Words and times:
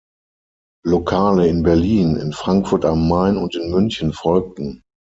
Lokale 0.83 1.47
in 1.47 1.61
Berlin, 1.61 2.15
in 2.17 2.33
Frankfurt 2.33 2.85
am 2.85 3.07
Main 3.07 3.37
und 3.37 3.53
in 3.55 3.69
München 3.69 4.13
folgten. 4.13 4.81